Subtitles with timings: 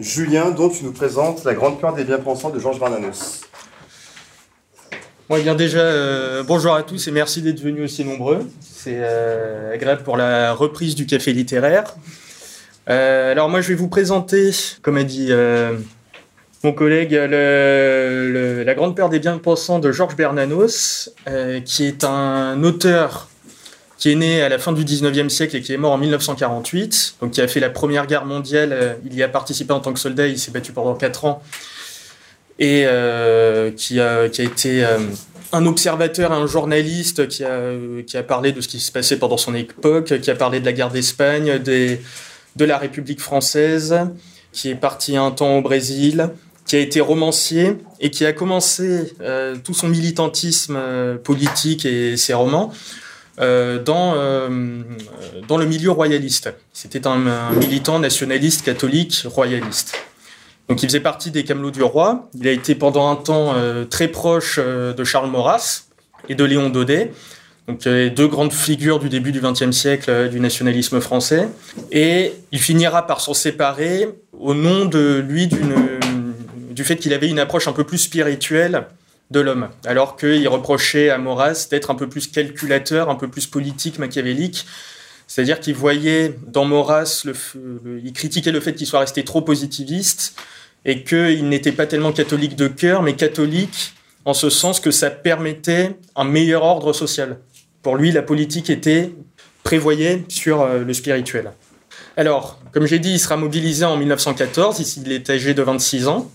[0.00, 3.42] Julien, dont tu nous présentes La Grande Peur des Bien-Pensants de Georges Bernanos.
[5.30, 8.48] Eh bien déjà, euh, bonjour à tous et merci d'être venus aussi nombreux.
[8.62, 11.96] C'est euh, agréable pour la reprise du café littéraire.
[12.88, 15.30] Euh, alors moi, je vais vous présenter, comme a dit
[16.64, 21.14] mon collègue, La Grande Peur des Bien-Pensants de Georges Bernanos,
[21.66, 23.29] qui est un auteur
[24.00, 27.16] qui est né à la fin du 19e siècle et qui est mort en 1948,
[27.20, 30.00] donc qui a fait la Première Guerre mondiale, il y a participé en tant que
[30.00, 31.42] soldat, il s'est battu pendant 4 ans,
[32.58, 34.98] et euh, qui, a, été euh,
[35.52, 40.18] un observateur, un journaliste qui a, parlé de ce qui se passait pendant son époque,
[40.20, 43.94] qui a parlé de la guerre d'Espagne, de la République française,
[44.52, 46.30] qui est parti un temps au Brésil,
[46.70, 52.16] qui a été romancier et qui a commencé euh, tout son militantisme euh, politique et
[52.16, 53.09] ses romans euh,
[53.40, 54.82] dans, euh,
[55.48, 56.52] dans le milieu royaliste.
[56.72, 59.94] C'était un, militant nationaliste catholique royaliste.
[60.68, 62.28] Donc il faisait partie des Camelots du Roi.
[62.38, 65.84] Il a été pendant un temps euh, très proche de Charles Maurras
[66.28, 67.12] et de Léon Daudet.
[67.66, 71.48] Donc deux grandes figures du début du XXe siècle du nationalisme français.
[71.92, 75.48] Et il finira par s'en séparer au nom de lui
[76.70, 78.86] du fait qu'il avait une approche un peu plus spirituelle
[79.30, 83.46] de l'homme, alors qu'il reprochait à Maurras d'être un peu plus calculateur, un peu plus
[83.46, 84.66] politique, machiavélique.
[85.28, 87.34] C'est-à-dire qu'il voyait dans Maurras, le,
[88.02, 90.34] il critiquait le fait qu'il soit resté trop positiviste
[90.84, 95.10] et qu'il n'était pas tellement catholique de cœur, mais catholique en ce sens que ça
[95.10, 97.38] permettait un meilleur ordre social.
[97.82, 99.12] Pour lui, la politique était
[99.62, 101.52] prévoyée sur euh, le spirituel.
[102.16, 106.08] Alors, comme j'ai dit, il sera mobilisé en 1914, ici il est âgé de 26
[106.08, 106.30] ans.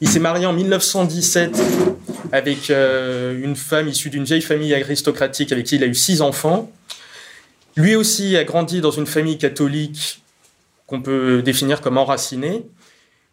[0.00, 1.60] Il s'est marié en 1917
[2.34, 6.20] avec euh, une femme issue d'une vieille famille aristocratique avec qui il a eu six
[6.20, 6.68] enfants.
[7.76, 10.20] Lui aussi a grandi dans une famille catholique
[10.88, 12.66] qu'on peut définir comme enracinée.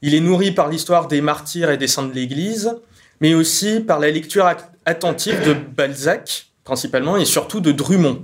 [0.03, 2.75] Il est nourri par l'histoire des martyrs et des saints de l'Église,
[3.21, 4.47] mais aussi par la lecture
[4.85, 8.21] attentive de Balzac, principalement, et surtout de Drummond.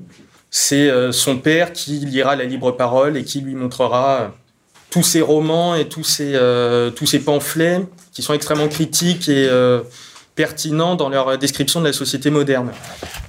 [0.52, 4.32] C'est euh, son père qui lira la libre parole et qui lui montrera
[4.92, 7.82] tous ses romans et tous ses, euh, tous ces pamphlets
[8.14, 9.82] qui sont extrêmement critiques et euh,
[10.38, 12.72] pertinents dans leur description de la société moderne.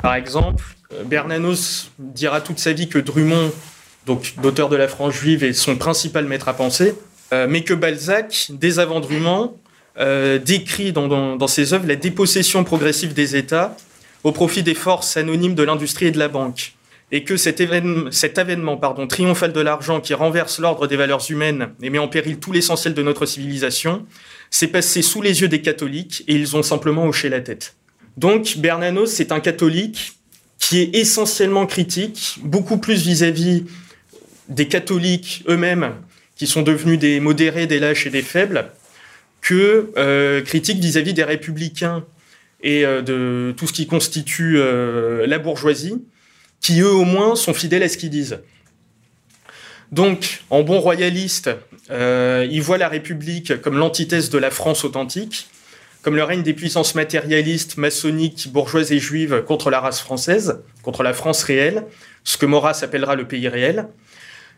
[0.00, 3.50] Par exemple, euh, Bernanos dira toute sa vie que Drummond,
[4.06, 6.94] donc l'auteur de La France juive, est son principal maître à penser,
[7.30, 9.54] mais que Balzac, dès avant Drummond,
[10.46, 13.76] décrit dans, dans, dans ses œuvres la dépossession progressive des États
[14.24, 16.72] au profit des forces anonymes de l'industrie et de la banque
[17.10, 17.60] et que cet
[18.38, 22.38] avènement pardon, triomphal de l'argent qui renverse l'ordre des valeurs humaines et met en péril
[22.38, 24.06] tout l'essentiel de notre civilisation
[24.50, 27.76] s'est passé sous les yeux des catholiques et ils ont simplement hoché la tête.
[28.16, 30.12] Donc Bernanos, c'est un catholique
[30.58, 33.64] qui est essentiellement critique, beaucoup plus vis-à-vis
[34.48, 35.94] des catholiques eux-mêmes,
[36.36, 38.70] qui sont devenus des modérés, des lâches et des faibles,
[39.40, 42.04] que euh, critique vis-à-vis des républicains
[42.62, 46.02] et euh, de tout ce qui constitue euh, la bourgeoisie,
[46.60, 48.40] qui eux au moins sont fidèles à ce qu'ils disent.
[49.90, 51.50] Donc, en bon royaliste,
[51.90, 55.48] euh, il voit la République comme l'antithèse de la France authentique,
[56.02, 61.02] comme le règne des puissances matérialistes, maçonniques, bourgeoises et juives contre la race française, contre
[61.02, 61.86] la France réelle,
[62.24, 63.88] ce que Maurras appellera le pays réel.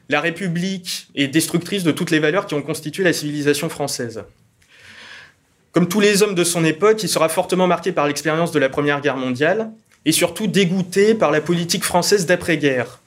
[0.08, 4.24] La République est destructrice de toutes les valeurs qui ont constitué la civilisation française.
[5.72, 8.68] Comme tous les hommes de son époque, il sera fortement marqué par l'expérience de la
[8.68, 9.70] Première Guerre mondiale,
[10.04, 13.00] et surtout dégoûté par la politique française d'après-guerre.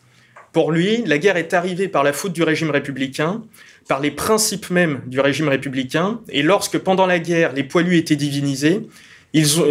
[0.52, 3.42] Pour lui, la guerre est arrivée par la faute du régime républicain,
[3.88, 8.16] par les principes mêmes du régime républicain, et lorsque pendant la guerre les poilus étaient
[8.16, 8.88] divinisés,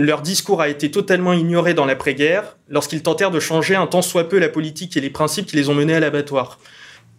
[0.01, 4.29] leur discours a été totalement ignoré dans l'après-guerre, lorsqu'ils tentèrent de changer un tant soit
[4.29, 6.59] peu la politique et les principes qui les ont menés à l'abattoir.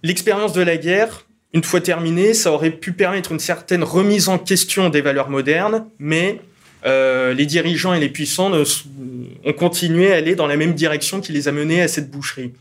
[0.04, 4.40] L'expérience de la guerre, une fois terminée, ça aurait pu permettre une certaine remise en
[4.40, 6.42] question des valeurs modernes, mais
[6.86, 11.32] euh, les dirigeants et les puissants ont continué à aller dans la même direction qui
[11.32, 12.52] les a menés à cette boucherie.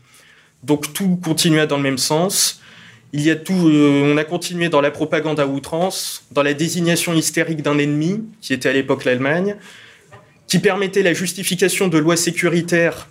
[0.63, 2.61] Donc tout continuait dans le même sens.
[3.11, 6.53] Il y a tout, euh, on a continué dans la propagande à outrance, dans la
[6.53, 9.55] désignation hystérique d'un ennemi, qui était à l'époque l'Allemagne,
[10.47, 13.09] qui permettait la justification de lois sécuritaires,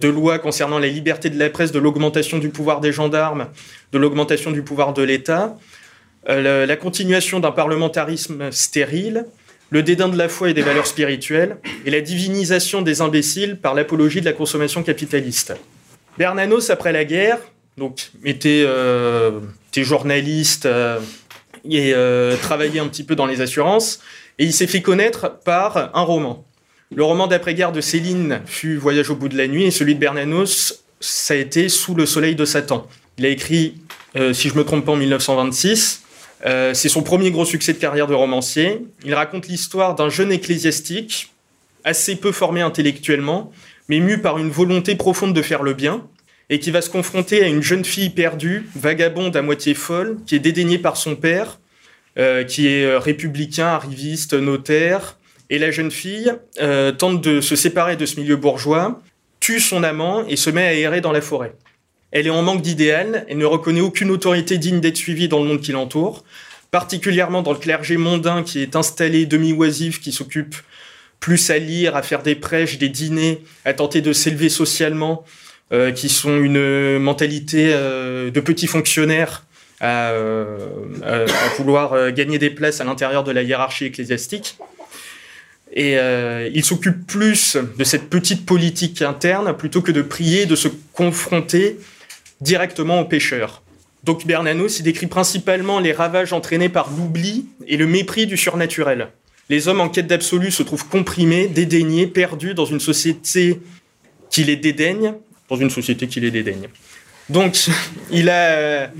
[0.00, 3.48] de lois concernant la liberté de la presse, de l'augmentation du pouvoir des gendarmes,
[3.92, 5.56] de l'augmentation du pouvoir de l'État,
[6.28, 9.26] euh, la continuation d'un parlementarisme stérile,
[9.70, 13.74] le dédain de la foi et des valeurs spirituelles, et la divinisation des imbéciles par
[13.74, 15.54] l'apologie de la consommation capitaliste.
[16.18, 17.38] Bernanos, après la guerre,
[17.76, 19.40] donc, était, euh,
[19.76, 21.00] journaliste euh,
[21.68, 24.00] et euh, travaillait un petit peu dans les assurances,
[24.38, 26.44] et il s'est fait connaître par un roman.
[26.94, 30.00] Le roman d'après-guerre de Céline fut Voyage au bout de la nuit, et celui de
[30.00, 32.86] Bernanos, ça a été Sous le soleil de Satan.
[33.18, 33.74] Il a écrit,
[34.32, 36.03] si je me trompe pas, en 1926,
[36.46, 38.86] Euh, c'est son premier gros succès de carrière de romancier.
[39.04, 41.32] Il raconte l'histoire d'un jeune ecclésiastique,
[41.84, 43.50] assez peu formé intellectuellement,
[43.88, 46.06] mais mu par une volonté profonde de faire le bien,
[46.50, 50.34] et qui va se confronter à une jeune fille perdue, vagabonde à moitié folle, qui
[50.34, 51.58] est dédaignée par son père,
[52.18, 55.18] euh, qui est euh, républicain, arriviste, notaire,
[55.50, 56.32] et la jeune fille
[56.98, 59.02] tente de se séparer de ce milieu bourgeois,
[59.40, 61.54] tue son amant et se met à errer dans la forêt.
[62.14, 65.48] Elle est en manque d'idéal, elle ne reconnaît aucune autorité digne d'être suivie dans le
[65.48, 66.22] monde qui l'entoure,
[66.70, 70.54] particulièrement dans le clergé mondain qui est installé demi-oisif, qui s'occupe
[71.18, 75.24] plus à lire, à faire des prêches, des dîners, à tenter de s'élever socialement,
[75.72, 79.44] euh, qui sont une mentalité euh, de petits fonctionnaires
[79.80, 80.56] à, euh,
[81.02, 84.56] à vouloir gagner des places à l'intérieur de la hiérarchie ecclésiastique.
[85.72, 85.96] Et
[86.54, 91.76] il s'occupe plus de cette petite politique interne plutôt que de prier, de se confronter
[92.44, 93.62] directement aux pécheurs.
[94.04, 99.08] Donc Bernanos y décrit principalement les ravages entraînés par l'oubli et le mépris du surnaturel.
[99.48, 103.60] Les hommes en quête d'absolu se trouvent comprimés, dédaignés, perdus dans une société
[104.30, 105.14] qui les dédaigne,
[105.48, 106.68] dans une société qui les dédaigne.
[107.30, 107.68] Donc,
[108.10, 108.90] il a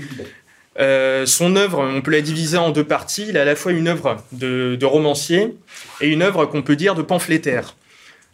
[0.79, 3.25] euh, son œuvre, on peut la diviser en deux parties.
[3.29, 5.55] Il a à la fois une œuvre de, de romancier
[6.01, 7.75] et une œuvre qu'on peut dire de pamphlétaire.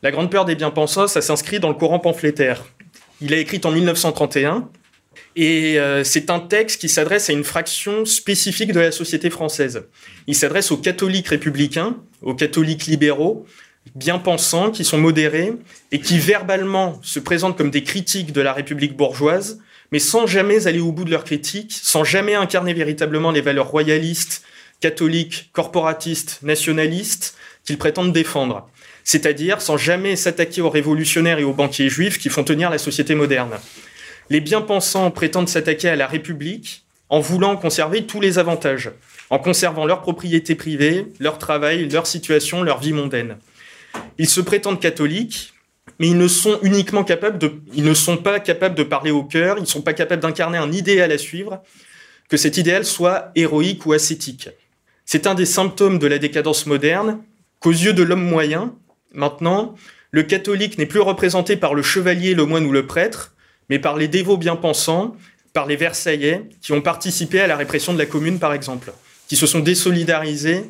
[0.03, 2.63] La Grande Peur des Bien-Pensants, ça s'inscrit dans le courant pamphlétaire.
[3.19, 4.69] Il a écrit en 1931
[5.35, 9.83] et euh, c'est un texte qui s'adresse à une fraction spécifique de la société française.
[10.27, 13.45] Il s'adresse aux catholiques républicains, aux catholiques libéraux,
[13.95, 15.53] bien pensants, qui sont modérés
[15.91, 19.59] et qui verbalement se présentent comme des critiques de la République bourgeoise,
[19.91, 23.69] mais sans jamais aller au bout de leurs critiques, sans jamais incarner véritablement les valeurs
[23.69, 24.43] royalistes,
[24.79, 27.35] catholiques, corporatistes, nationalistes
[27.65, 28.69] qu'ils prétendent défendre.
[29.03, 33.15] C'est-à-dire sans jamais s'attaquer aux révolutionnaires et aux banquiers juifs qui font tenir la société
[33.15, 33.51] moderne.
[34.31, 38.89] Les bien-pensants prétendent s'attaquer à la République en voulant conserver tous les avantages,
[39.29, 43.35] en conservant leur propriété privée, leur travail, leur situation, leur vie mondaine.
[44.17, 45.51] Ils se prétendent catholiques,
[45.99, 49.25] mais ils ne sont uniquement capables de, ils ne sont pas capables de parler au
[49.25, 51.61] cœur, ils ne sont pas capables d'incarner un idéal à suivre,
[52.29, 54.47] que cet idéal soit héroïque ou ascétique.
[55.03, 57.21] C'est un des symptômes de la décadence moderne
[57.59, 58.73] qu'aux yeux de l'homme moyen,
[59.11, 59.75] maintenant,
[60.11, 63.30] le catholique n'est plus représenté par le chevalier, le moine ou le prêtre,
[63.71, 65.15] mais par les dévots bien-pensants,
[65.53, 68.91] par les Versaillais, qui ont participé à la répression de la Commune, par exemple,
[69.29, 70.65] qui se sont désolidarisés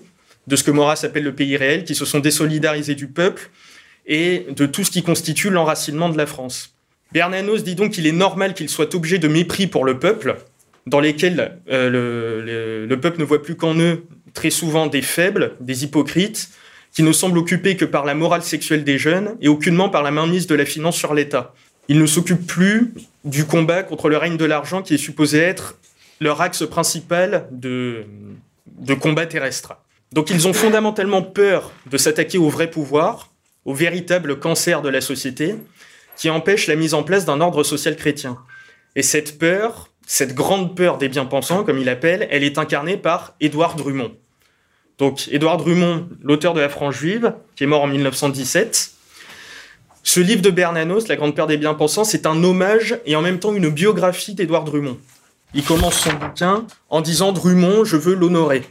[0.46, 3.50] de ce que Maurras appelle le pays réel, qui se sont désolidarisés du peuple
[4.06, 6.76] et de tout ce qui constitue l'enracinement de la France.
[7.12, 10.38] Bernanos dit donc qu'il est normal qu'il soit objet de mépris pour le peuple,
[10.86, 14.04] dans lesquels euh, le, le, peuple ne voit plus qu'en eux
[14.36, 16.50] très souvent des faibles, des hypocrites,
[16.94, 20.12] qui ne semblent occupés que par la morale sexuelle des jeunes et aucunement par la
[20.12, 21.56] mainmise de la finance sur l'État.
[21.92, 22.94] Ils ne s'occupent plus
[23.26, 25.78] du combat contre le règne de l'argent qui est supposé être
[26.22, 28.06] leur axe principal de,
[28.66, 29.74] de combat terrestre.
[30.14, 33.28] Donc ils ont fondamentalement peur de s'attaquer au vrai pouvoir,
[33.66, 35.56] au véritable cancer de la société,
[36.16, 38.38] qui empêche la mise en place d'un ordre social chrétien.
[38.96, 43.36] Et cette peur, cette grande peur des bien-pensants, comme il appelle, elle est incarnée par
[43.42, 44.14] Édouard Drummond.
[44.98, 48.92] Donc Édouard Drummond, l'auteur de La France juive, qui est mort en 1917,
[50.04, 53.40] ce livre de Bernanos, La Grande Peur des Bien-Pensants, c'est un hommage et en même
[53.40, 54.98] temps une biographie d'Édouard Drummond.
[55.54, 58.64] Il commence son bouquin en disant Drummond, je veux l'honorer.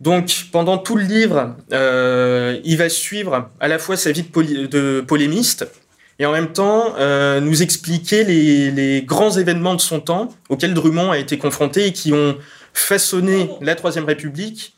[0.00, 5.00] Donc pendant tout le livre, euh, il va suivre à la fois sa vie de,
[5.00, 5.66] polémiste
[6.20, 11.10] et en même temps euh, nous expliquer les, grands événements de son temps auxquels Drummond
[11.10, 12.36] a été confronté et qui ont
[12.72, 14.74] façonné la Troisième République,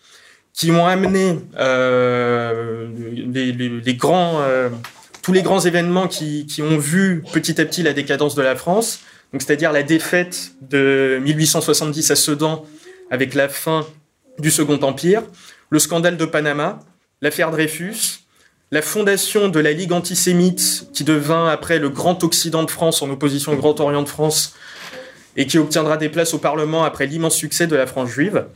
[0.55, 4.41] qui ont amené euh, les, grands
[5.23, 9.00] tous les grands événements qui, ont vu petit à petit la décadence de la France,
[9.33, 12.65] donc c'est-à-dire la défaite de 1870 à Sedan
[13.11, 13.87] avec la fin
[14.39, 15.23] du Second Empire,
[15.69, 16.81] le scandale de Panama,
[17.21, 18.21] l'affaire Dreyfus,
[18.71, 23.11] la fondation de la Ligue antisémite qui devint après le Grand Occident de France en
[23.11, 24.55] opposition au Grand Orient de France
[25.37, 28.47] et qui obtiendra des places au Parlement après l'immense succès de la France juive,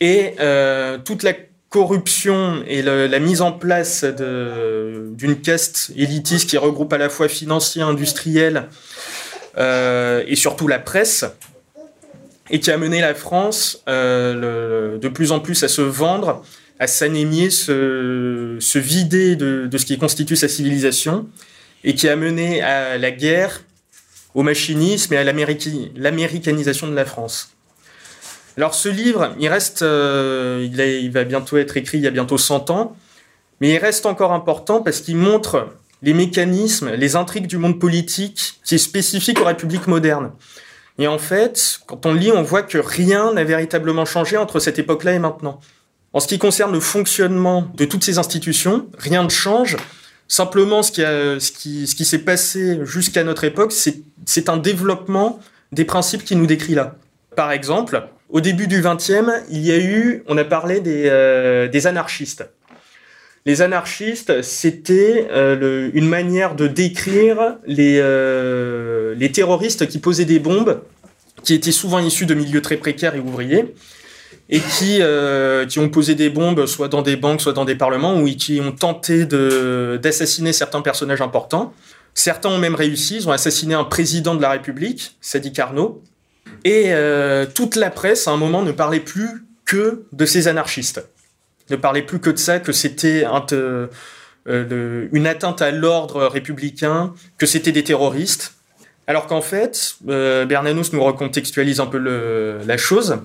[0.00, 1.34] et euh, toute la
[1.70, 7.82] corruption et la mise en place d'une caste élitiste qui regroupe à la fois financiers,
[7.82, 8.68] industriels
[9.56, 11.24] euh, et surtout la presse,
[12.50, 16.44] et qui a mené la France euh, de plus en plus à se vendre,
[16.80, 21.28] à s'anémier, se, se vider de, de, ce qui constitue sa civilisation,
[21.84, 23.62] et qui a mené à la guerre,
[24.34, 27.54] au machinisme et à l'américanisation de la France.
[28.60, 32.36] Alors ce livre, il reste, euh, il, va bientôt être écrit il y a bientôt
[32.36, 32.94] 100 ans,
[33.58, 35.70] mais il reste encore important parce qu'il montre
[36.02, 40.32] les mécanismes, les intrigues du monde politique qui est spécifique aux républiques modernes.
[40.98, 44.78] Et en fait, quand on lit, on voit que rien n'a véritablement changé entre cette
[44.78, 45.58] époque-là et maintenant.
[46.12, 49.78] En ce qui concerne le fonctionnement de toutes ces institutions, rien ne change.
[50.28, 55.40] Simplement, ce qui, ce qui, ce qui s'est passé jusqu'à notre époque, c'est un développement
[55.72, 56.96] des principes qui nous décrit là.
[57.34, 61.68] Par exemple, au début du XXe, il y a eu, on a parlé des, euh,
[61.84, 62.48] anarchistes.
[63.46, 70.38] Les anarchistes, c'était euh, une manière de décrire les, euh, les terroristes qui posaient des
[70.38, 70.82] bombes,
[71.42, 73.74] qui étaient souvent issus de milieux très précaires et ouvriers,
[74.50, 75.00] et qui,
[75.68, 78.60] qui ont posé des bombes soit dans des banques, soit dans des parlements, ou qui
[78.60, 81.72] ont tenté d'assassiner certains personnages importants.
[82.14, 86.02] Certains ont même réussi, ils ont assassiné un président de la République, Sadi Carnot,
[86.64, 91.06] et euh, toute la presse, à un moment, ne parlait plus que de ces anarchistes.
[91.70, 93.88] Ne parlait plus que de ça, que c'était euh,
[95.12, 98.54] une atteinte à l'ordre républicain, que c'était des terroristes.
[99.06, 103.18] Alors qu'en fait, euh, Bernanos nous recontextualise un peu la chose.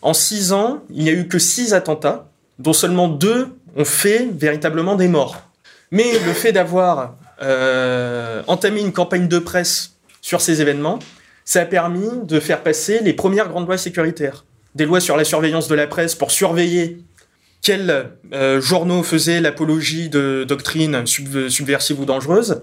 [0.00, 4.28] En six ans, il n'y a eu que six attentats, dont seulement deux ont fait
[4.32, 5.42] véritablement des morts.
[5.90, 7.16] Mais le fait d'avoir
[8.46, 10.98] entamé une campagne de presse sur ces événements,
[11.48, 14.44] ça a permis de faire passer les premières grandes lois sécuritaires.
[14.74, 16.98] Des lois sur la surveillance de la presse pour surveiller
[17.62, 22.60] quels euh, journaux faisaient l'apologie de doctrines subversives ou dangereuses.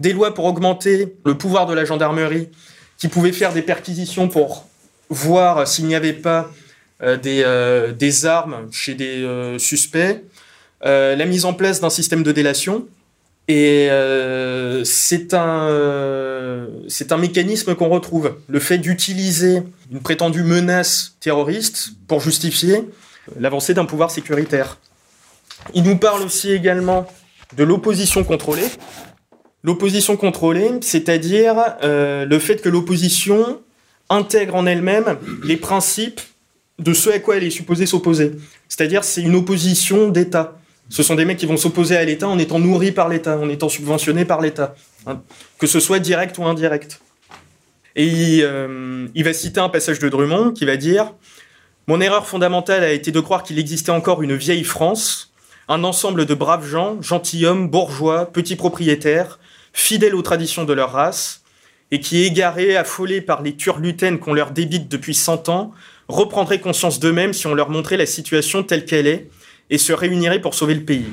[0.00, 2.48] Des lois pour augmenter le pouvoir de la gendarmerie
[2.98, 4.66] qui pouvait faire des perquisitions pour
[5.10, 6.50] voir s'il n'y avait pas
[7.04, 9.24] euh, euh, des, armes chez des
[9.60, 10.24] suspects.
[10.82, 12.88] la mise en place d'un système de délation
[13.46, 18.36] et euh, c'est un, euh, c'est un mécanisme qu'on retrouve.
[18.48, 22.88] Le fait d'utiliser une prétendue menace terroriste pour justifier
[23.38, 24.78] l'avancée d'un pouvoir sécuritaire.
[25.74, 27.06] Il nous parle aussi également
[27.56, 28.66] de l'opposition contrôlée.
[29.62, 33.60] L'opposition contrôlée, c'est-à-dire euh, le fait que l'opposition
[34.10, 36.20] intègre en elle-même les principes
[36.78, 38.32] de ce à quoi elle est supposée s'opposer.
[38.68, 40.58] C'est-à-dire c'est une opposition d'État.
[40.90, 43.48] Ce sont des mecs qui vont s'opposer à l'État en étant nourris par l'État, en
[43.48, 44.74] étant subventionnés par l'État,
[45.06, 45.22] hein.
[45.58, 47.00] que ce soit direct ou indirect.
[47.96, 51.12] Et euh, il, va citer un passage de Drummond qui va dire
[51.86, 55.32] Mon erreur fondamentale a été de croire qu'il existait encore une vieille France,
[55.68, 59.38] un ensemble de braves gens, gentilshommes, bourgeois, petits propriétaires,
[59.72, 61.42] fidèles aux traditions de leur race,
[61.90, 65.72] et qui, égarés, affolés par les turlutaines qu'on leur débite depuis cent ans,
[66.08, 69.30] reprendraient conscience d'eux-mêmes si on leur montrait la situation telle qu'elle est,
[69.70, 71.12] et se réuniraient pour sauver le pays.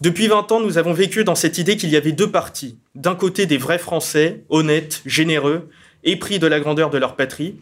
[0.00, 2.78] Depuis 20 ans, nous avons vécu dans cette idée qu'il y avait deux partis.
[2.94, 5.68] D'un côté, des vrais Français, honnêtes, généreux,
[6.04, 7.56] épris de la grandeur de leur patrie.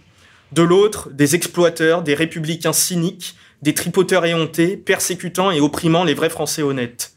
[0.52, 6.30] De l'autre, des exploiteurs, des républicains cyniques, des tripoteurs éhontés, persécutant et opprimant les vrais
[6.30, 7.14] Français honnêtes.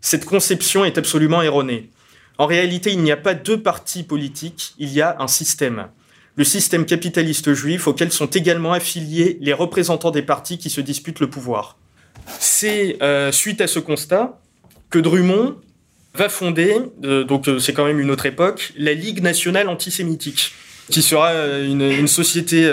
[0.00, 1.90] Cette conception est absolument erronée.
[2.38, 5.88] En réalité, il n'y a pas deux partis politiques, il y a un système.
[6.36, 11.20] Le système capitaliste juif auquel sont également affiliés les représentants des partis qui se disputent
[11.20, 11.76] le pouvoir.
[12.38, 14.38] C'est euh, suite à ce constat
[14.90, 15.56] que Drummond
[16.14, 20.52] va fonder, euh, donc euh, c'est quand même une autre époque, la Ligue nationale antisémitique,
[20.90, 22.68] qui sera une, société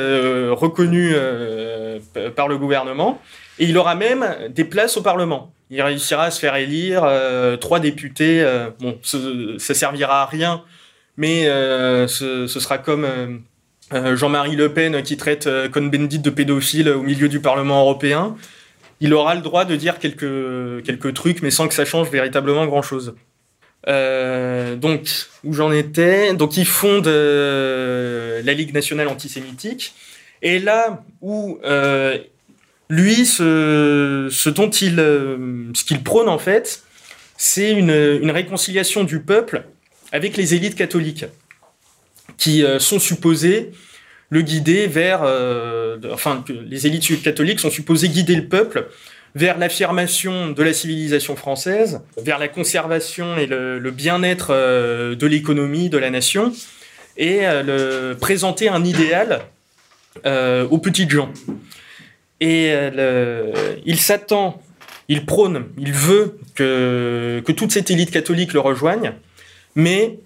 [0.50, 1.14] reconnue
[2.36, 3.22] par le gouvernement,
[3.60, 5.54] et il aura même des places au Parlement.
[5.70, 7.08] Il réussira à se faire élire
[7.60, 8.44] trois députés.
[8.80, 10.64] bon, ça servira à rien,
[11.16, 11.44] mais
[12.08, 13.06] ce, sera comme
[13.92, 18.36] Jean-Marie Le Pen qui traite Cohn-Bendit de pédophile au milieu du Parlement européen
[19.00, 22.66] il aura le droit de dire quelques, quelques trucs, mais sans que ça change véritablement
[22.66, 23.16] grand-chose.
[23.88, 25.08] Euh, donc,
[25.44, 26.34] où j'en étais?
[26.34, 29.94] Donc, ils fondent euh, la Ligue nationale antisémitique.
[30.42, 32.18] Et là où euh,
[32.90, 36.84] lui, ce, dont il, qu'il prône en fait,
[37.38, 39.64] c'est une, réconciliation du peuple
[40.12, 41.26] avec les élites catholiques,
[42.38, 43.72] qui sont supposées
[44.30, 48.88] le guider vers, euh, enfin, les élites catholiques sont supposées guider le peuple
[49.36, 55.90] vers l'affirmation de la civilisation française, vers la conservation et le, bien-être euh, de l'économie
[55.90, 56.52] de la nation,
[57.18, 59.42] et euh, présenter un idéal
[60.26, 61.32] aux petites gens.
[62.42, 62.74] Et
[63.86, 64.60] il s'attend,
[65.08, 69.14] il prône, il veut que, que toute cette élite catholique le rejoigne,
[69.76, 70.18] mais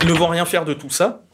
[0.00, 1.25] ils ne vont rien faire de tout ça.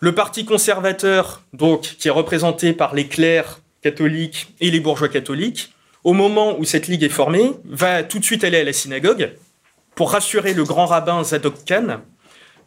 [0.00, 5.74] Le parti conservateur, donc, qui est représenté par les clercs catholiques et les bourgeois catholiques,
[6.04, 9.34] au moment où cette ligue est formée, va tout de suite aller à la synagogue
[9.94, 12.00] pour rassurer le grand rabbin Zadok Khan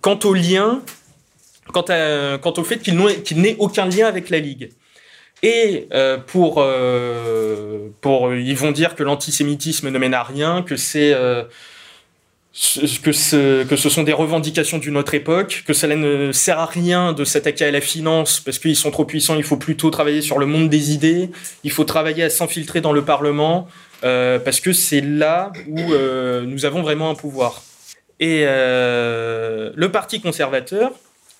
[0.02, 0.84] quant au lien,
[1.72, 2.98] quant, au fait qu'il
[3.42, 4.70] n'ait aucun lien avec la ligue.
[5.42, 10.76] Et euh, pour, euh, pour, ils vont dire que l'antisémitisme ne mène à rien, que
[10.76, 11.44] c'est euh,
[12.54, 16.68] que ce, que ce sont des revendications d'une autre époque, que cela ne sert à
[16.68, 20.22] rien de s'attaquer à la finance parce qu'ils sont trop puissants, il faut plutôt travailler
[20.22, 21.32] sur le monde des idées,
[21.64, 23.68] il faut travailler à s'infiltrer dans le Parlement,
[24.04, 27.64] euh, parce que c'est là où euh, nous avons vraiment un pouvoir.
[28.20, 30.92] Et euh, le Parti conservateur,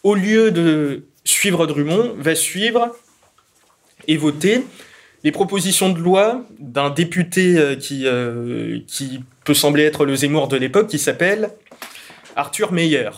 [0.02, 2.96] au lieu de suivre Drummond, va suivre
[4.08, 4.64] et voter
[5.24, 8.06] les propositions de loi d'un député qui,
[8.88, 11.50] qui peut sembler être le Zemmour de l'époque, qui s'appelle
[12.36, 13.10] Arthur Meyer,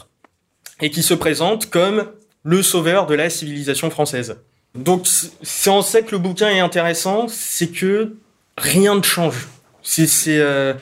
[0.82, 2.08] et qui se présente comme
[2.44, 4.38] le sauveur de la civilisation française.
[4.76, 5.08] Donc
[5.42, 8.16] c'est en ça que le bouquin est intéressant, c'est que
[8.58, 9.48] rien ne change.
[9.82, 10.74] C'est euh,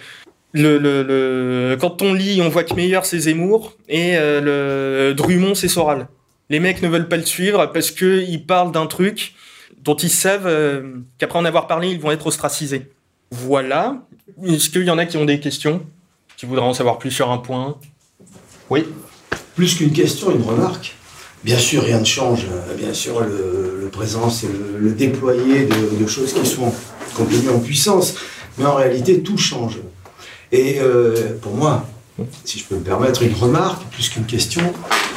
[1.77, 6.07] quand on lit, on voit que Meyer c'est Zemmour et euh, le Drummond c'est Soral.
[6.50, 9.35] Les mecs ne veulent pas le suivre parce que il parlent d'un truc
[9.81, 12.89] dont ils savent euh, qu'après en avoir parlé, ils vont être ostracisés.
[13.33, 13.97] Voilà.
[14.43, 15.81] Est-ce qu'il y en a qui ont des questions
[16.37, 17.77] Qui voudraient en savoir plus sur un point?
[18.69, 18.85] Oui
[19.55, 20.95] Plus qu'une question, une remarque.
[21.43, 22.45] Bien sûr, rien ne change.
[22.77, 26.71] Bien sûr, le, le présent, c'est le, le, déployer de, de, choses qui sont
[27.15, 28.13] complètement en puissance.
[28.59, 29.79] Mais en réalité, tout change.
[30.51, 31.87] Et euh, pour moi,
[32.45, 34.61] si je peux me permettre une remarque, plus qu'une question,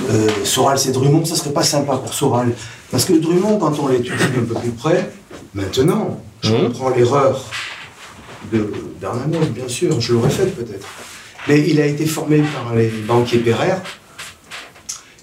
[0.09, 2.55] euh, Soral, c'est Drummond, ça serait pas sympa pour Soral.
[2.91, 5.13] Parce que Drummond, quand on l'étudie un peu plus près,
[5.53, 6.63] maintenant, je mmh.
[6.63, 7.45] comprends l'erreur
[9.01, 10.87] Bernanos, bien sûr, je l'aurais faite peut-être.
[11.49, 13.81] Mais il a été formé par les banquiers Pereire,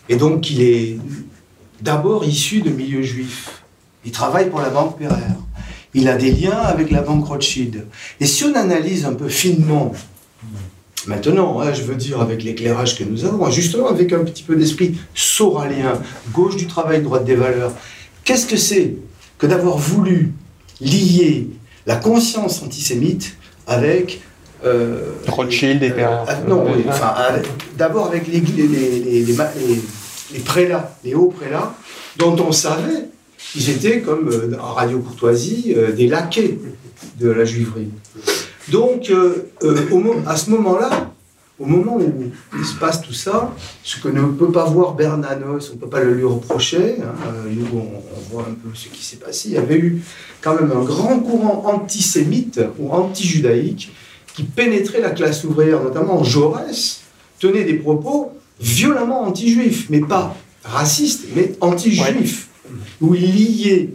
[0.09, 0.97] et donc il est
[1.81, 3.63] d'abord issu de milieu juif.
[4.05, 5.35] Il travaille pour la banque Pereire.
[5.93, 7.85] Il a des liens avec la banque Rothschild.
[8.19, 9.93] Et si on analyse un peu finement,
[11.07, 14.55] maintenant, hein, je veux dire avec l'éclairage que nous avons, justement avec un petit peu
[14.55, 16.01] d'esprit soralien,
[16.31, 17.73] gauche du travail, droite des valeurs,
[18.23, 18.95] qu'est-ce que c'est
[19.37, 20.33] que d'avoir voulu
[20.81, 21.49] lier
[21.85, 23.35] la conscience antisémite
[23.67, 24.21] avec
[24.65, 25.91] euh, Rothschild et.
[25.91, 27.13] Euh, non, oui, enfin,
[27.77, 29.35] d'abord avec les, les, les,
[30.33, 31.73] les, prélats, les hauts prélats,
[32.17, 33.07] dont on savait
[33.55, 36.57] ils étaient comme euh, en radio courtoisie euh, des laquais
[37.19, 37.89] de la juiverie.
[38.71, 39.11] Donc,
[39.61, 41.12] au, à ce moment-là,
[41.63, 45.69] au moment où il se passe tout ça, ce que ne peut pas voir Bernanos,
[45.71, 47.13] on ne peut pas le lui reprocher, hein,
[47.49, 50.03] nous on, on, voit un peu ce qui s'est passé, il y avait eu
[50.41, 53.91] quand même un grand courant antisémite ou anti-judaïque
[54.35, 57.01] qui pénétrait la classe ouvrière, notamment Jaurès,
[57.39, 62.49] tenait des propos violemment anti-juifs, mais pas racistes, mais anti-juifs
[63.01, 63.89] où il liait,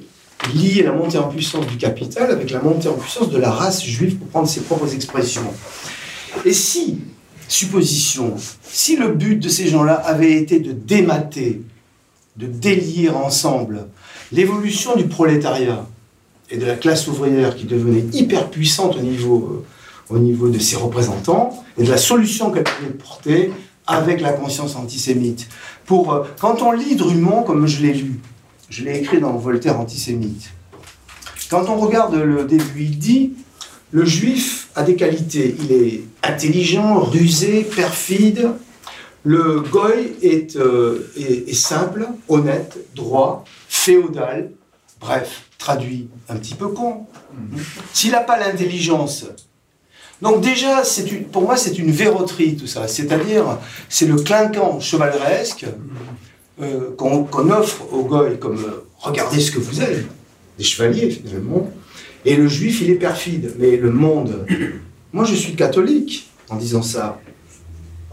[0.54, 3.84] liait la montée en puissance du capital avec la montée en puissance de la race
[3.84, 5.52] juive, pour prendre ses propres expressions.
[6.44, 6.98] Et si,
[7.48, 11.62] supposition, si le but de ces gens-là avait été de démater,
[12.36, 13.86] de délier ensemble
[14.30, 15.86] l'évolution du prolétariat
[16.50, 19.64] et de la classe ouvrière qui devenait hyper puissante au niveau,
[20.10, 23.50] euh, au niveau de ses représentants, et de la solution qu'elle pouvait porter
[23.86, 25.48] avec la conscience antisémite.
[25.86, 28.20] Pour, euh, quand on lit Drummond, comme je l'ai lu,
[28.68, 30.50] je l'ai écrit dans Voltaire antisémite.
[31.50, 33.32] Quand on regarde le début, il dit
[33.90, 35.56] le juif a des qualités.
[35.60, 38.50] Il est intelligent, rusé, perfide.
[39.24, 44.50] Le goy est, euh, est, simple, honnête, droit, féodal.
[45.00, 47.06] Bref, traduit un petit peu con.
[47.92, 49.26] S'il n'a pas l'intelligence.
[50.22, 52.88] Donc déjà, une, pour moi, c'est une verroterie tout ça.
[52.88, 55.66] C'est-à-dire, c'est le clinquant chevaleresque
[56.60, 60.06] euh, qu'on qu offre aux goy comme euh, regardez ce que vous êtes,
[60.58, 61.70] des chevaliers finalement.
[62.24, 63.54] Et le juif, il est perfide.
[63.58, 64.44] Mais le monde,
[65.12, 67.20] moi je suis catholique en disant ça.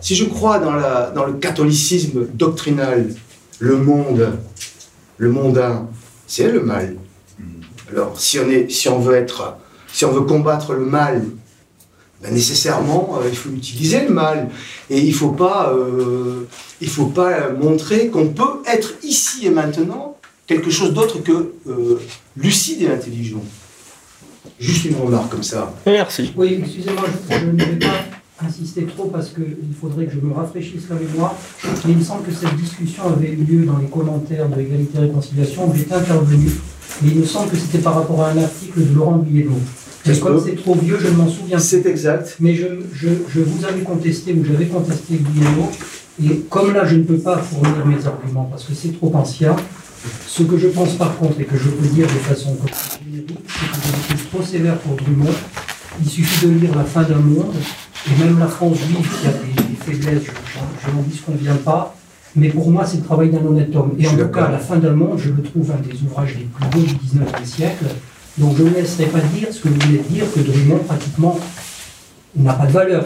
[0.02, 3.14] Si je crois dans, la, dans le catholicisme doctrinal,
[3.60, 4.38] le monde,
[5.18, 5.88] le mondain,
[6.28, 6.98] c'est le mal.
[7.92, 9.58] Alors si on, est, si on veut être,
[9.92, 11.24] si on veut combattre le mal,
[12.22, 14.50] ben nécessairement, euh, il faut utiliser le mal.
[14.90, 16.48] Et il ne faut, pas, euh,
[16.82, 22.00] il faut pas montrer qu'on peut être ici et maintenant quelque chose d'autre que euh,
[22.38, 23.44] lucide et intelligent.
[24.60, 25.74] Juste une remarque comme ça.
[25.86, 26.34] Merci.
[26.38, 30.34] Oui, excusez-moi, je, je, ne vais pas insister trop parce qu'il faudrait que je me
[30.34, 31.36] rafraîchisse la mémoire.
[31.64, 34.98] Mais il me semble que cette discussion avait eu lieu dans les commentaires de l'égalité
[34.98, 36.48] et réconciliation où j'étais intervenu.
[37.04, 39.60] Et il me semble que c'était par rapport à un article de Laurent Guillemot.
[40.06, 42.38] Mais comme c'est trop vieux, je ne m'en souviens C'est exact.
[42.40, 45.72] Mais je, je, je, vous avais contesté, ou j'avais contesté Guillemot,
[46.24, 49.56] et comme là je ne peux pas fournir mes arguments parce que c'est trop ancien,
[50.28, 52.58] ce que je pense par contre et que je peux dire de façon
[53.04, 55.34] générique, c'est que je suis trop sévère pour Drummond.
[56.02, 57.56] Il suffit de lire La fin d'un monde,
[58.08, 61.96] et même la France juive qui a des, des faiblesses, je, je n'en disconviens pas,
[62.36, 63.96] mais pour moi c'est le travail d'un honnête homme.
[63.98, 66.46] Et en tout cas, La fin d'un monde, je le trouve un des ouvrages les
[66.46, 67.86] plus beaux du 19e siècle.
[68.38, 71.40] Donc je ne laisserai pas dire ce que vous venez de dire, que Drummond pratiquement
[72.36, 73.06] n'a pas de valeur.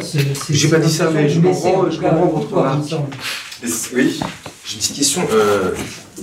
[0.49, 2.79] J'ai pas dit ça, mais je comprends, je comprends votre remarque.
[3.93, 4.19] Oui,
[4.65, 5.21] j'ai une petite question.
[5.31, 5.71] Euh,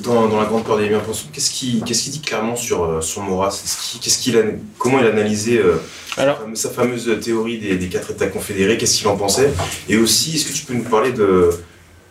[0.03, 2.85] dans, dans, La Grande Peur des bien pensants, qu'est-ce qu'il qu'est-ce qui dit clairement sur,
[2.85, 3.63] euh, sur Maurras
[4.01, 4.43] qu'est-ce qu'il a,
[4.79, 5.77] Comment il a analysé euh,
[6.17, 8.77] Alors, sa fameuse théorie des, des quatre États confédérés?
[8.77, 9.53] Qu'est-ce qu'il en pensait?
[9.89, 11.51] Et aussi, est-ce que tu peux nous parler de,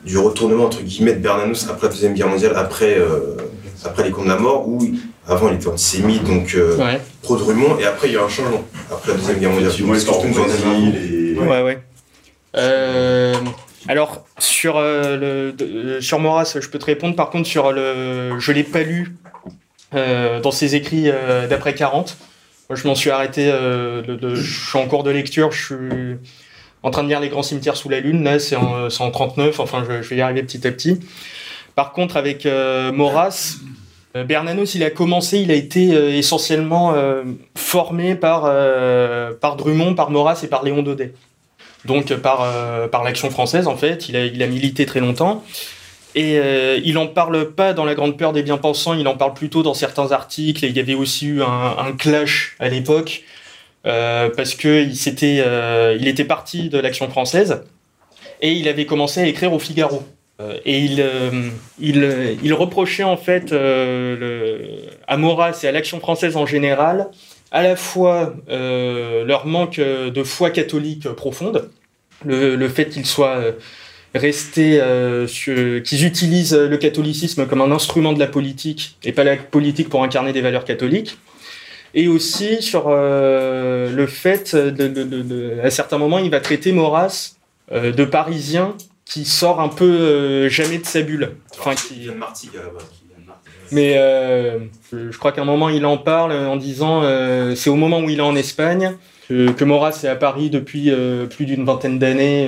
[0.06, 2.98] du retournement entre guillemets de Bernanos après la Deuxième Guerre mondiale, après,
[3.84, 4.80] après les camps de la mort, où
[5.28, 6.56] avant il était antisémite, donc
[7.22, 9.72] pro-Drumont, et après il y a un changement, après la Deuxième Guerre mondiale.
[9.72, 11.80] Est-ce que tu peux nous en dire Ouais, ouais.
[13.88, 17.16] Alors sur euh, euh, sur Maurras, je peux te répondre.
[17.16, 19.16] Par contre, sur le, je l'ai pas lu
[19.94, 21.10] euh, dans ses écrits
[21.50, 22.18] d'après 40.
[22.70, 23.46] Moi, je m'en suis arrêté.
[23.46, 25.52] je suis en cours de lecture.
[25.52, 26.18] Je suis
[26.82, 28.24] en train de lire Les Grands Cimetières sous la Lune.
[28.24, 29.60] Là, c'est en, en, 39.
[29.60, 31.00] Enfin, je, vais y arriver petit à petit.
[31.76, 33.58] Par contre, avec Maurras,
[34.16, 36.96] Bernanos, il a commencé, il a été essentiellement
[37.54, 38.52] formé par,
[39.40, 41.14] par Drummond, par Maurras et par Léon Daudet
[41.86, 44.10] donc par, euh, par l'action française en fait.
[44.10, 45.44] Il a, il a milité très longtemps.
[46.16, 49.34] Et euh, il n'en parle pas dans La Grande Peur des Bien-Pensants, il en parle
[49.34, 50.64] plutôt dans certains articles.
[50.64, 53.24] Et il y avait aussi eu un, clash à l'époque,
[53.86, 55.46] euh, parce qu'il il,
[56.00, 57.64] il était parti de l'Action française,
[58.42, 60.04] et il avait commencé à écrire au Figaro.
[60.64, 61.06] et il,
[61.82, 63.54] il, reprochait en fait
[65.08, 67.10] à Maurras et à l'Action française en général
[67.56, 71.70] à la fois euh, leur manque de foi catholique profonde,
[72.26, 73.52] le, fait qu'ils soient euh,
[74.14, 79.38] restés, euh, qu'ils utilisent le catholicisme comme un instrument de la politique et pas la
[79.38, 81.18] politique pour incarner des valeurs catholiques,
[81.94, 87.36] et aussi sur le fait, de, à certains moments, il va traiter Maurras
[87.72, 91.38] de parisien qui sort un peu jamais de sa bulle.
[91.58, 92.10] Enfin, qui...
[93.72, 94.60] Mais euh,
[94.92, 98.10] je crois qu'à un moment, il en parle en disant euh, c'est au moment où
[98.10, 98.96] il est en Espagne
[99.28, 102.48] que, que Maurras est à Paris depuis euh, plus d'une vingtaine d'années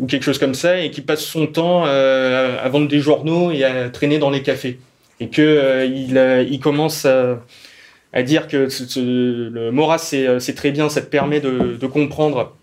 [0.00, 3.64] ou quelque chose comme ça et qui passe son temps à vendre des journaux et
[3.64, 4.78] à traîner dans les cafés.
[5.22, 11.40] Et que il, commence à, dire que le Maurras, c'est très bien, ça te permet
[11.40, 12.56] de, comprendre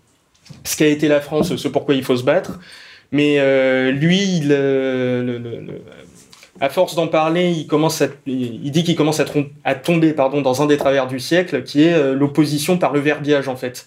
[0.64, 2.58] ce qu'a été la France, ce pourquoi il faut se battre.
[3.12, 3.38] Mais
[3.92, 4.52] lui, il,
[6.60, 10.76] à force d'en parler, il commence à, dit qu'il commence à, tomber dans un des
[10.76, 13.86] travers du siècle, qui est euh, l'opposition par le verbiage en fait.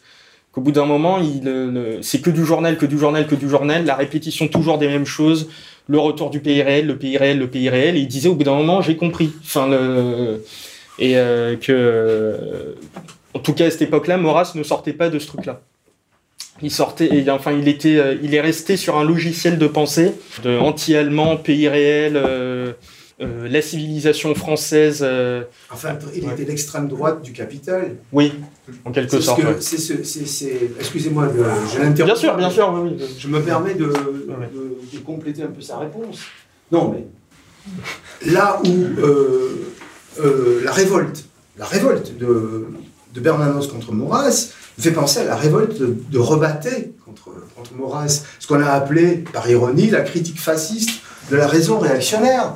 [0.51, 3.85] Qu'au bout d'un moment, il, c'est que du journal, que du journal, que du journal,
[3.85, 5.49] la répétition toujours des mêmes choses,
[5.87, 7.95] le retour du pays réel, le pays réel, le pays réel.
[7.95, 9.31] Et il disait au bout d'un moment, j'ai compris.
[9.43, 9.69] Enfin,
[11.01, 12.75] et euh, que, euh,
[13.33, 15.61] en tout cas à cette époque-là, Maurras ne sortait pas de ce truc-là
[16.63, 20.13] il sortait, et, enfin, il était, euh, il est resté sur un logiciel de pensée,
[20.43, 22.73] de anti-allemand, pays réel, euh,
[23.19, 25.05] euh, la civilisation française.
[25.69, 27.95] enfin, il était l'extrême droite du capital.
[28.11, 28.33] Oui,
[28.85, 29.41] en quelque sorte.
[30.79, 31.31] Excusez-moi,
[31.73, 32.05] je l'interromps.
[32.05, 36.21] Bien sûr, bien sûr, oui, Je me permets de, de, compléter un peu sa réponse.
[36.71, 38.87] Non, mais là où
[40.63, 41.25] la révolte,
[41.57, 42.67] la révolte de,
[43.13, 44.49] de Bernanos contre Maurras,
[44.81, 49.23] fait penser à la révolte de, de Rebatté contre, contre Maurras, ce qu'on a appelé,
[49.31, 52.55] par ironie, la critique fasciste de la raison réactionnaire.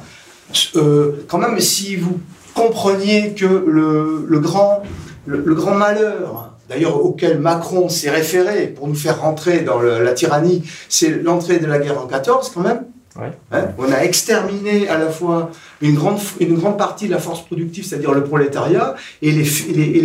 [0.76, 2.20] Euh, quand même, si vous
[2.54, 4.84] compreniez que le, le grand,
[5.26, 10.63] le, grand malheur, d'ailleurs auquel Macron s'est référé pour nous faire rentrer dans la tyrannie,
[10.89, 12.86] c'est l'entrée de la guerre en 14 quand même.
[13.17, 13.32] Hein,
[13.78, 15.51] on a exterminé à la fois
[15.82, 19.43] une grande, une partie de la force productive, c'est-à-dire le prolétariat, et les,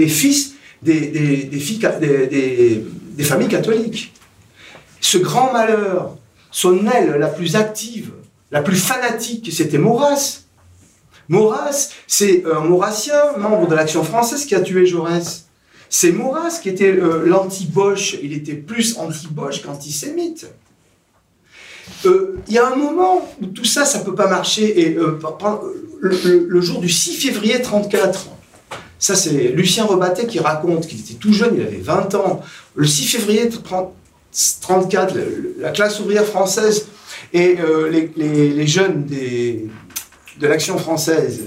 [0.09, 1.64] fils des,
[3.20, 4.14] familles catholiques.
[5.01, 6.16] Ce grand malheur,
[6.53, 8.12] son aile la plus active,
[8.53, 10.42] la plus fanatique, c'était Maurras.
[11.29, 15.46] Maurras, c'est un maurassien, membre de l'Action française, qui a tué Jaurès.
[15.88, 18.16] C'est Maurras qui était euh, l'anti-Bosch.
[18.23, 20.46] Il était plus anti-Bosch qu'antisémite.
[22.07, 24.81] Euh, il y a un moment où tout ça, ça ne peut pas marcher.
[24.81, 25.18] Et euh,
[26.00, 28.29] le, jour du 6 février 1934,
[28.98, 32.42] ça, c'est Lucien Rebatté qui raconte qu'il était tout jeune, il avait 20 ans.
[32.74, 35.14] Le 6 février 1934,
[35.59, 36.87] la classe ouvrière française
[37.33, 41.44] et euh, les, jeunes de l'action française,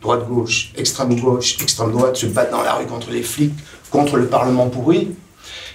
[0.00, 3.54] droite-gauche, extrême-gauche, extrême-droite, se battent dans la rue contre les flics,
[3.90, 5.08] contre le Parlement pourri.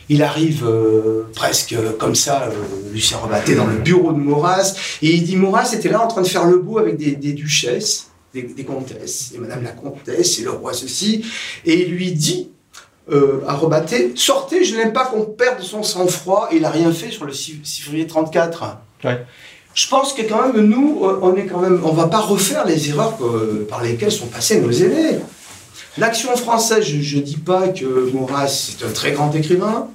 [0.10, 5.12] Il arrive euh, presque comme ça, euh, Lucien Rebatté, dans le bureau de Maurras, et
[5.12, 8.10] il dit Maurras était là en train de faire le beau avec des duchesses
[8.44, 11.26] des, comtesses, et Madame la comtesse, et le roi ceci,
[11.66, 12.50] et il lui dit
[13.12, 16.92] euh, à Rebatté, sortez, je n'aime pas qu'on perde son sang-froid, et il n'a rien
[16.92, 18.78] fait sur le 6, février 34.
[19.74, 22.90] Je pense que quand même, nous, on est quand même, on va pas refaire les
[22.90, 23.18] erreurs
[23.68, 25.20] par lesquelles sont passés nos aînés.
[25.98, 29.88] L'action française, je ne dis pas que Maurras est un très grand écrivain,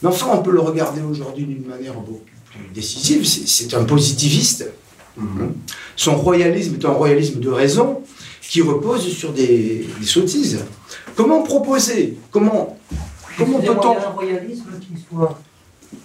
[0.00, 3.26] mais enfin, on peut le regarder aujourd'hui d'une manière beaucoup plus décisive.
[3.26, 4.70] C'est un positiviste.
[5.16, 5.54] Mhm.
[5.96, 8.00] Son royalisme est un royalisme de raison
[8.40, 10.64] qui repose sur des, sottises.
[11.16, 12.16] Comment proposer?
[12.30, 12.78] Comment,
[13.36, 13.92] comment peut-on.
[13.92, 15.38] Il y a un royalisme qui soit.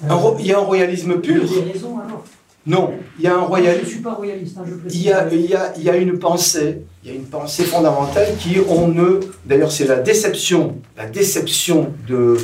[0.10, 1.44] Euh, il y a un royalisme pur?
[1.44, 2.24] Des raisons alors
[2.68, 3.80] non, il y a un royalisme.
[3.80, 5.90] Je ne suis pas royaliste, hein, je il y, a, il, y a, il y
[5.90, 9.22] a une pensée, il y a une pensée fondamentale qui on ne.
[9.46, 12.36] D'ailleurs, c'est la déception, la déception de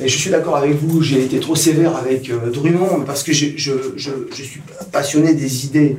[0.00, 3.32] et je suis d'accord avec vous, j'ai été trop sévère avec euh, Drummond parce que
[3.32, 5.98] je, je, je, je, suis passionné des idées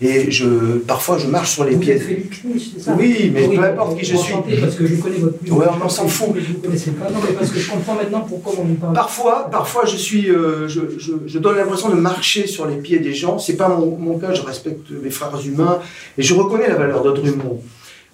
[0.00, 1.98] et je, parfois je marche sur les vous pieds.
[1.98, 2.96] c'est ça?
[2.98, 4.32] Oui, mais peu importe qui je suis.
[4.60, 6.28] Parce que je connais votre Ouais, on s'en fout.
[6.34, 7.10] Vous connaissez pas.
[7.10, 8.94] Non, mais parce que je comprends maintenant pourquoi on vous parle.
[8.94, 13.38] Parfois, parfois je suis, euh, je, donne l'impression de marcher sur les pieds des gens.
[13.38, 14.32] C'est pas mon, mon cas.
[14.32, 15.80] Je respecte mes frères humains
[16.16, 17.60] et je reconnais la valeur de Drummond.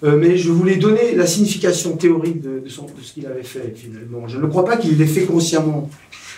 [0.03, 4.27] Euh, mais je voulais donner la signification théorique de, ce qu'il avait fait finalement.
[4.27, 5.89] Je ne crois pas qu'il l'ait fait consciemment.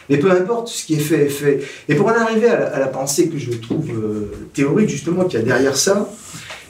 [0.10, 1.62] Mais peu importe, ce qui est fait est fait.
[1.88, 5.42] Et pour en arriver à la, pensée que je trouve euh, théorique, justement, qu'il y
[5.42, 6.10] a derrière ça,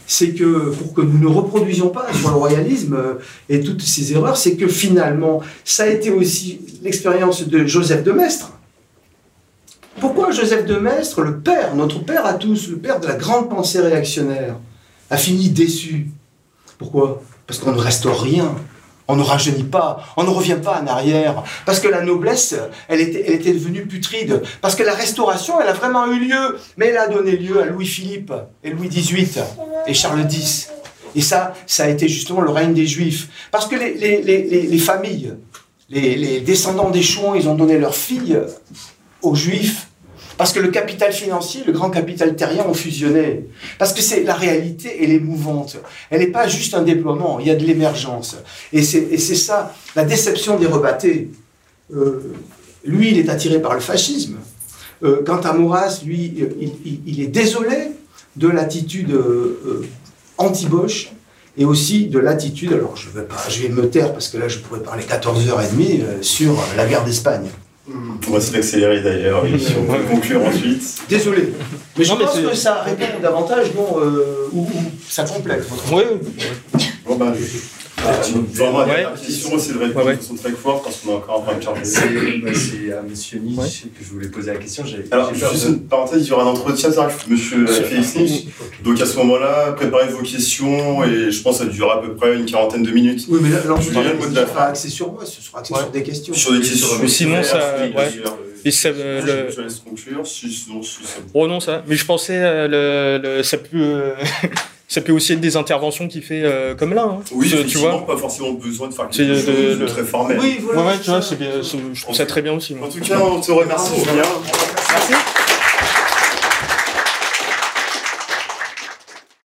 [0.06, 3.14] c'est que pour que nous ne reproduisions pas le royalisme euh,
[3.50, 8.12] et toutes ces erreurs, c'est que finalement, ça a été aussi l'expérience de Joseph de
[8.12, 8.52] Maistre.
[10.00, 13.50] Pourquoi Joseph de Maistre, le père, notre père à tous, le père de la grande
[13.50, 14.58] pensée réactionnaire,
[15.10, 16.12] a fini déçu
[16.78, 17.22] pourquoi?
[17.48, 18.56] Parce qu'on ne restaure rien.
[19.08, 22.56] On ne rajeunit pas, on ne revient pas en arrière, parce que la noblesse,
[22.88, 26.98] elle était, devenue putride, parce que la restauration, elle a vraiment eu lieu, mais elle
[26.98, 28.32] a donné lieu à Louis-Philippe
[28.64, 29.44] et Louis XVIII
[29.88, 30.70] et Charles X.
[31.16, 33.28] Et ça, ça a été justement le règne des Juifs.
[33.52, 35.34] Parce que les familles,
[35.90, 38.40] les, descendants des Chouans, ils ont donné leurs filles
[39.22, 39.88] aux Juifs
[40.38, 43.46] parce que le capital financier, le grand capital terrien ont fusionné.
[43.78, 45.78] Parce que c'est la réalité, elle est mouvante.
[46.10, 48.38] Elle n'est pas juste un déploiement, il y a de l'émergence.
[48.72, 51.30] Et c'est ça, la déception des rebattés.
[51.94, 52.34] Euh,
[52.86, 54.38] lui, il est attiré par le fascisme.
[55.04, 56.34] Euh, quant à Maurras, lui,
[57.06, 57.92] il, est désolé
[58.36, 59.86] de l'attitude euh,
[60.38, 61.12] anti-Bosch
[61.58, 64.48] et aussi de l'attitude, alors je vais, pas, je vais me taire parce que là
[64.48, 67.48] je pourrais parler 14h30 sur la guerre d'Espagne.
[67.86, 71.04] On va essayer d'accélérer d'ailleurs, et on va conclure ensuite.
[71.10, 71.54] Désolé.
[71.98, 74.68] Mais je pense que ça répond davantage, bon, euh, ou,
[75.08, 75.68] ça complète.
[75.92, 76.04] Oui.
[77.06, 77.34] Bon, ben,
[78.54, 81.58] Vraiment, la question, c'est de répondre de façon très forte parce qu'on a encore un
[81.58, 81.84] de charger.
[81.84, 83.44] C'est à M.
[83.44, 84.84] Nietzsche que je voulais poser la question.
[85.12, 87.38] Alors, juste une parenthèse, il y aura un entretien avec M.
[87.38, 88.48] Félix Nietzsche.
[88.84, 92.14] Donc à ce moment-là, préparez vos questions et je pense que ça durera à peu
[92.16, 93.26] près une quarantaine de minutes.
[93.30, 94.62] Oui, mais là, je dirais le mot de la fin.
[94.64, 96.34] axé sur moi, ce sera axé sur des questions.
[96.34, 96.88] Sur des questions.
[97.02, 97.78] Mais sinon, ça.
[98.66, 99.50] Et ça, le...
[99.54, 100.26] Je laisse conclure.
[100.26, 101.20] Si, sinon, si ça...
[101.34, 101.84] Oh non, ça.
[101.86, 104.14] Mais je pensais, euh, le, le, ça peut.
[104.88, 107.04] ça peut aussi être des interventions qu'il fait euh, comme là.
[107.04, 107.20] Hein.
[107.32, 108.06] Oui, tu vois.
[108.06, 110.38] pas forcément besoin de faire quelque chose de, de, très formel.
[110.40, 110.82] Oui, voilà.
[110.82, 112.76] Ouais, ouais, tu vois, c'est bien, je trouve ça très bien aussi.
[112.82, 114.24] En tout cas, on te remercie, Julien.
[114.90, 115.14] Merci.